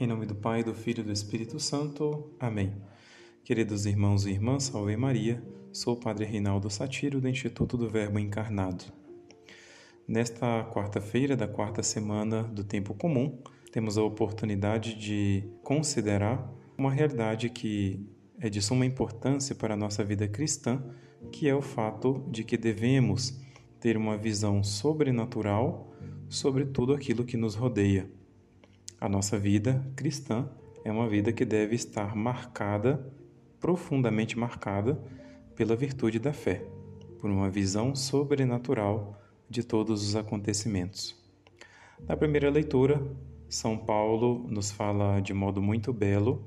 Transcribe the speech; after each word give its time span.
Em 0.00 0.06
nome 0.06 0.26
do 0.26 0.34
Pai, 0.36 0.62
do 0.62 0.72
Filho 0.72 1.00
e 1.00 1.04
do 1.04 1.10
Espírito 1.10 1.58
Santo. 1.58 2.30
Amém. 2.38 2.72
Queridos 3.42 3.84
irmãos 3.84 4.26
e 4.26 4.30
irmãs, 4.30 4.62
salve 4.62 4.96
Maria. 4.96 5.42
Sou 5.72 5.94
o 5.94 5.96
Padre 6.00 6.24
Reinaldo 6.24 6.70
Satiro, 6.70 7.20
do 7.20 7.28
Instituto 7.28 7.76
do 7.76 7.88
Verbo 7.88 8.16
Encarnado. 8.16 8.84
Nesta 10.06 10.62
quarta-feira 10.72 11.36
da 11.36 11.48
quarta 11.48 11.82
semana 11.82 12.44
do 12.44 12.62
Tempo 12.62 12.94
Comum, 12.94 13.42
temos 13.72 13.98
a 13.98 14.04
oportunidade 14.04 14.94
de 14.94 15.42
considerar 15.64 16.48
uma 16.78 16.92
realidade 16.92 17.50
que 17.50 18.00
é 18.38 18.48
de 18.48 18.62
suma 18.62 18.86
importância 18.86 19.52
para 19.52 19.74
a 19.74 19.76
nossa 19.76 20.04
vida 20.04 20.28
cristã, 20.28 20.80
que 21.32 21.48
é 21.48 21.54
o 21.56 21.60
fato 21.60 22.24
de 22.30 22.44
que 22.44 22.56
devemos 22.56 23.36
ter 23.80 23.96
uma 23.96 24.16
visão 24.16 24.62
sobrenatural 24.62 25.92
sobre 26.28 26.66
tudo 26.66 26.94
aquilo 26.94 27.24
que 27.24 27.36
nos 27.36 27.56
rodeia 27.56 28.08
a 29.00 29.08
nossa 29.08 29.38
vida 29.38 29.84
cristã 29.94 30.48
é 30.84 30.90
uma 30.90 31.08
vida 31.08 31.32
que 31.32 31.44
deve 31.44 31.74
estar 31.74 32.16
marcada, 32.16 33.12
profundamente 33.60 34.38
marcada, 34.38 35.00
pela 35.54 35.76
virtude 35.76 36.18
da 36.18 36.32
fé, 36.32 36.64
por 37.18 37.30
uma 37.30 37.50
visão 37.50 37.94
sobrenatural 37.94 39.20
de 39.48 39.62
todos 39.62 40.06
os 40.06 40.16
acontecimentos. 40.16 41.16
Na 42.06 42.16
primeira 42.16 42.50
leitura, 42.50 43.02
São 43.48 43.76
Paulo 43.76 44.46
nos 44.48 44.70
fala 44.70 45.20
de 45.20 45.34
modo 45.34 45.60
muito 45.60 45.92
belo 45.92 46.46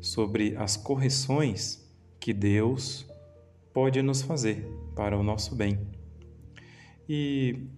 sobre 0.00 0.56
as 0.56 0.76
correções 0.76 1.86
que 2.18 2.32
Deus 2.32 3.06
pode 3.72 4.00
nos 4.00 4.22
fazer 4.22 4.66
para 4.94 5.18
o 5.18 5.22
nosso 5.22 5.54
bem. 5.54 5.78
E, 7.08 7.68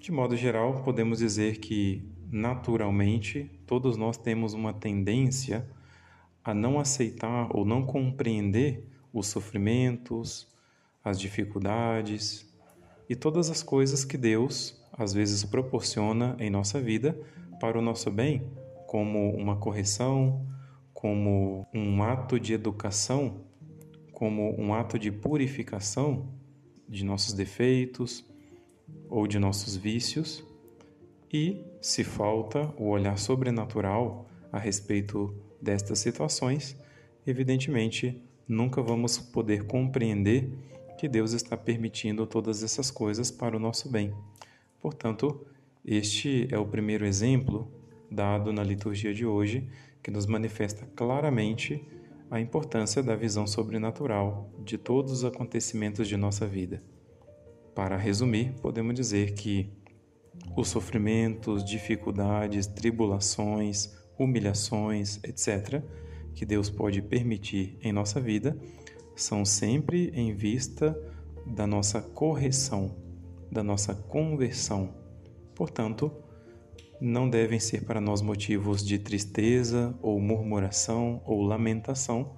de 0.00 0.10
modo 0.10 0.36
geral, 0.36 0.82
podemos 0.82 1.18
dizer 1.18 1.58
que 1.58 2.02
naturalmente, 2.30 3.50
todos 3.66 3.96
nós 3.96 4.16
temos 4.16 4.54
uma 4.54 4.72
tendência 4.72 5.68
a 6.44 6.54
não 6.54 6.78
aceitar 6.78 7.48
ou 7.54 7.64
não 7.64 7.84
compreender 7.84 8.86
os 9.12 9.26
sofrimentos, 9.26 10.48
as 11.04 11.18
dificuldades 11.18 12.48
e 13.08 13.16
todas 13.16 13.50
as 13.50 13.62
coisas 13.62 14.04
que 14.04 14.16
Deus 14.16 14.80
às 14.92 15.12
vezes 15.12 15.44
proporciona 15.44 16.36
em 16.38 16.50
nossa 16.50 16.80
vida 16.80 17.20
para 17.58 17.78
o 17.78 17.82
nosso 17.82 18.10
bem, 18.10 18.50
como 18.86 19.30
uma 19.34 19.56
correção, 19.56 20.46
como 20.94 21.66
um 21.74 22.02
ato 22.02 22.38
de 22.38 22.52
educação, 22.52 23.44
como 24.12 24.54
um 24.60 24.72
ato 24.74 24.98
de 24.98 25.10
purificação 25.10 26.28
de 26.88 27.04
nossos 27.04 27.32
defeitos 27.32 28.24
ou 29.08 29.26
de 29.26 29.38
nossos 29.38 29.76
vícios 29.76 30.44
e, 31.32 31.64
se 31.80 32.02
falta 32.02 32.72
o 32.76 32.88
olhar 32.88 33.18
sobrenatural 33.18 34.28
a 34.52 34.58
respeito 34.58 35.34
destas 35.60 35.98
situações, 35.98 36.76
evidentemente 37.26 38.22
nunca 38.48 38.82
vamos 38.82 39.18
poder 39.18 39.66
compreender 39.66 40.50
que 40.98 41.08
Deus 41.08 41.32
está 41.32 41.56
permitindo 41.56 42.26
todas 42.26 42.62
essas 42.62 42.90
coisas 42.90 43.30
para 43.30 43.56
o 43.56 43.60
nosso 43.60 43.88
bem. 43.88 44.12
Portanto, 44.80 45.46
este 45.84 46.48
é 46.50 46.58
o 46.58 46.66
primeiro 46.66 47.06
exemplo 47.06 47.70
dado 48.10 48.52
na 48.52 48.62
liturgia 48.62 49.14
de 49.14 49.24
hoje 49.24 49.68
que 50.02 50.10
nos 50.10 50.26
manifesta 50.26 50.86
claramente 50.96 51.86
a 52.30 52.40
importância 52.40 53.02
da 53.02 53.14
visão 53.16 53.46
sobrenatural 53.46 54.50
de 54.64 54.76
todos 54.76 55.12
os 55.12 55.24
acontecimentos 55.24 56.08
de 56.08 56.16
nossa 56.16 56.46
vida. 56.46 56.82
Para 57.74 57.96
resumir, 57.96 58.52
podemos 58.60 58.94
dizer 58.94 59.34
que 59.34 59.70
os 60.56 60.68
sofrimentos, 60.68 61.64
dificuldades, 61.64 62.66
tribulações, 62.66 63.94
humilhações, 64.18 65.18
etc., 65.24 65.82
que 66.34 66.44
Deus 66.44 66.70
pode 66.70 67.02
permitir 67.02 67.78
em 67.82 67.92
nossa 67.92 68.20
vida, 68.20 68.56
são 69.16 69.44
sempre 69.44 70.10
em 70.14 70.34
vista 70.34 70.96
da 71.46 71.66
nossa 71.66 72.00
correção, 72.00 72.96
da 73.50 73.62
nossa 73.62 73.94
conversão. 73.94 74.94
Portanto, 75.54 76.12
não 77.00 77.28
devem 77.28 77.58
ser 77.58 77.84
para 77.84 78.00
nós 78.00 78.22
motivos 78.22 78.84
de 78.84 78.98
tristeza 78.98 79.98
ou 80.00 80.20
murmuração 80.20 81.22
ou 81.24 81.42
lamentação, 81.42 82.36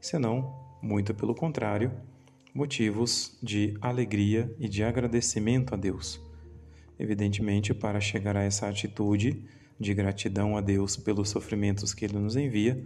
senão, 0.00 0.78
muito 0.82 1.14
pelo 1.14 1.34
contrário, 1.34 1.92
motivos 2.54 3.38
de 3.42 3.76
alegria 3.80 4.54
e 4.58 4.68
de 4.68 4.82
agradecimento 4.82 5.74
a 5.74 5.76
Deus 5.76 6.29
Evidentemente, 7.00 7.72
para 7.72 7.98
chegar 7.98 8.36
a 8.36 8.42
essa 8.42 8.68
atitude 8.68 9.42
de 9.80 9.94
gratidão 9.94 10.54
a 10.54 10.60
Deus 10.60 10.98
pelos 10.98 11.30
sofrimentos 11.30 11.94
que 11.94 12.04
Ele 12.04 12.18
nos 12.18 12.36
envia, 12.36 12.84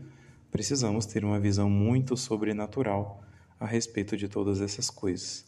precisamos 0.52 1.04
ter 1.04 1.24
uma 1.24 1.40
visão 1.40 1.68
muito 1.68 2.16
sobrenatural 2.16 3.24
a 3.58 3.66
respeito 3.66 4.16
de 4.16 4.28
todas 4.28 4.60
essas 4.60 4.88
coisas. 4.88 5.44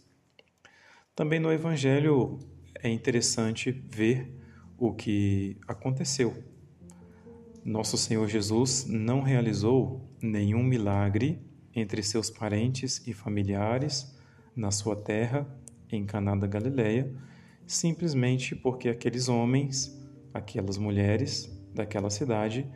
Também 1.15 1.39
no 1.39 1.53
Evangelho 1.53 2.41
é 2.83 2.89
interessante 2.89 3.71
ver 3.71 4.37
o 4.77 4.93
que 4.93 5.57
aconteceu. 5.69 6.35
Nosso 7.65 7.97
Senhor 7.97 8.27
Jesus 8.27 8.85
não 8.85 9.23
realizou 9.23 10.11
nenhum 10.21 10.65
milagre 10.65 11.41
entre 11.73 12.03
seus 12.03 12.31
parentes 12.31 13.07
e 13.07 13.13
familiares 13.13 14.13
na 14.57 14.73
sua 14.73 14.97
terra, 14.97 15.47
em 15.89 16.05
Caná 16.05 16.35
da 16.35 16.49
Galileia, 16.49 17.15
simplesmente 17.67 18.55
porque 18.55 18.89
aqueles 18.89 19.29
homens, 19.29 19.99
aquelas 20.33 20.79
mulheres 20.79 21.53
daquela 21.75 22.11
cidade 22.11 22.67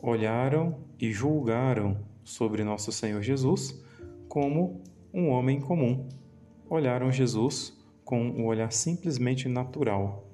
olharam 0.00 0.80
e 1.00 1.12
julgaram 1.12 2.04
sobre 2.24 2.64
nosso 2.64 2.90
Senhor 2.90 3.22
Jesus 3.22 3.80
como 4.28 4.82
um 5.12 5.28
homem 5.28 5.60
comum. 5.60 6.08
Olharam 6.68 7.12
Jesus 7.12 7.78
com 8.04 8.20
um 8.20 8.46
olhar 8.46 8.72
simplesmente 8.72 9.48
natural. 9.48 10.28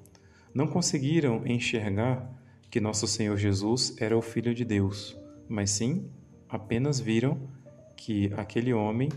Não 0.53 0.67
conseguiram 0.67 1.45
enxergar 1.45 2.33
que 2.69 2.79
nosso 2.79 3.07
Senhor 3.07 3.37
Jesus 3.37 3.95
era 3.99 4.17
o 4.17 4.21
Filho 4.21 4.53
de 4.53 4.65
Deus, 4.65 5.17
mas 5.47 5.71
sim 5.71 6.09
apenas 6.47 6.99
viram 6.99 7.37
que 7.95 8.31
aquele 8.35 8.73
homem 8.73 9.09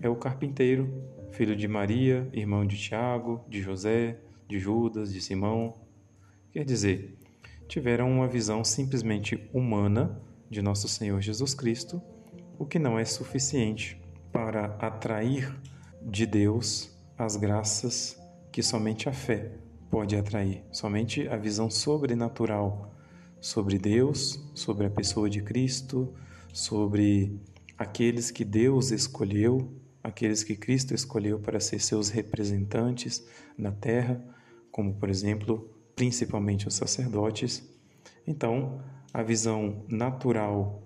é 0.00 0.08
o 0.08 0.16
carpinteiro, 0.16 0.88
filho 1.32 1.56
de 1.56 1.66
Maria, 1.66 2.28
irmão 2.32 2.64
de 2.64 2.78
Tiago, 2.78 3.44
de 3.48 3.60
José, 3.60 4.18
de 4.48 4.58
Judas, 4.58 5.12
de 5.12 5.20
Simão. 5.20 5.76
Quer 6.50 6.64
dizer, 6.64 7.18
tiveram 7.68 8.10
uma 8.10 8.26
visão 8.26 8.64
simplesmente 8.64 9.48
humana 9.52 10.20
de 10.50 10.62
nosso 10.62 10.88
Senhor 10.88 11.20
Jesus 11.20 11.52
Cristo, 11.52 12.02
o 12.58 12.64
que 12.64 12.78
não 12.78 12.98
é 12.98 13.04
suficiente 13.04 14.00
para 14.32 14.76
atrair 14.80 15.54
de 16.02 16.24
Deus 16.24 16.90
as 17.16 17.36
graças 17.36 18.18
que 18.50 18.62
somente 18.62 19.08
a 19.08 19.12
fé 19.12 19.52
pode 19.90 20.16
atrair, 20.16 20.64
somente 20.72 21.28
a 21.28 21.36
visão 21.36 21.70
sobrenatural 21.70 22.94
sobre 23.40 23.78
Deus, 23.78 24.40
sobre 24.54 24.86
a 24.86 24.90
pessoa 24.90 25.28
de 25.28 25.42
Cristo, 25.42 26.12
sobre 26.52 27.38
aqueles 27.76 28.30
que 28.30 28.44
Deus 28.44 28.90
escolheu, 28.90 29.72
aqueles 30.02 30.42
que 30.42 30.56
Cristo 30.56 30.94
escolheu 30.94 31.38
para 31.38 31.60
ser 31.60 31.80
seus 31.80 32.08
representantes 32.08 33.26
na 33.56 33.70
terra 33.70 34.24
como 34.70 34.94
por 34.94 35.08
exemplo, 35.08 35.68
principalmente 35.94 36.68
os 36.68 36.74
sacerdotes. 36.74 37.68
Então, 38.26 38.80
a 39.12 39.22
visão 39.22 39.84
natural 39.88 40.82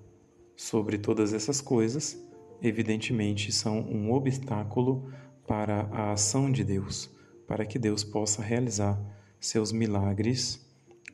sobre 0.57 0.99
todas 0.99 1.33
essas 1.33 1.61
coisas, 1.61 2.19
evidentemente, 2.63 3.53
são 3.53 3.81
um 3.81 4.13
obstáculo 4.13 5.11
para 5.47 5.89
a 5.93 6.13
ação 6.13 6.51
de 6.51 6.63
Deus, 6.63 7.11
para 7.47 7.67
que 7.67 7.79
Deus 7.79 8.05
possa 8.05 8.43
realizar 8.43 9.01
seus 9.41 9.73
milagres 9.73 10.65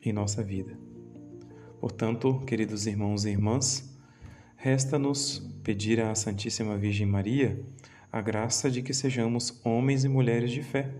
em 0.03 0.13
nossa 0.13 0.43
vida. 0.43 0.77
Portanto, 1.79 2.39
queridos 2.45 2.85
irmãos 2.85 3.25
e 3.25 3.29
irmãs, 3.29 3.97
resta-nos 4.55 5.39
pedir 5.63 6.01
à 6.01 6.13
Santíssima 6.13 6.77
Virgem 6.77 7.07
Maria 7.07 7.63
a 8.11 8.21
graça 8.21 8.69
de 8.69 8.81
que 8.81 8.93
sejamos 8.93 9.59
homens 9.63 10.03
e 10.03 10.09
mulheres 10.09 10.51
de 10.51 10.61
fé, 10.61 10.93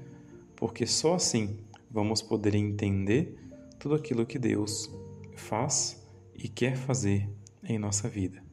porque 0.59 0.85
só 0.85 1.15
assim 1.15 1.57
vamos 1.89 2.21
poder 2.21 2.53
entender 2.53 3.33
tudo 3.79 3.95
aquilo 3.95 4.25
que 4.25 4.37
Deus 4.37 4.91
faz 5.33 6.05
e 6.35 6.49
quer 6.49 6.75
fazer 6.75 7.29
em 7.63 7.79
nossa 7.79 8.09
vida. 8.09 8.43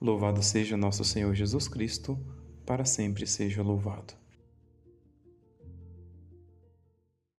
Louvado 0.00 0.40
seja 0.40 0.76
nosso 0.76 1.04
Senhor 1.04 1.34
Jesus 1.34 1.66
Cristo, 1.66 2.16
para 2.64 2.84
sempre 2.84 3.26
seja 3.26 3.60
louvado. 3.60 4.14